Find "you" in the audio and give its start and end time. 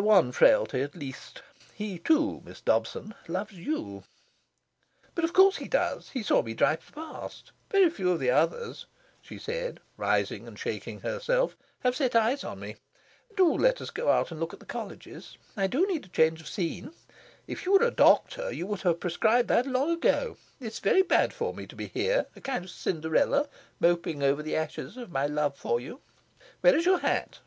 3.54-4.04, 17.66-17.72, 18.52-18.68, 25.80-26.00